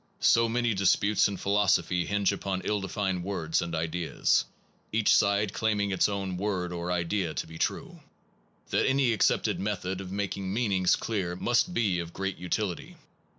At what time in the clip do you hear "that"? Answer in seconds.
8.71-8.87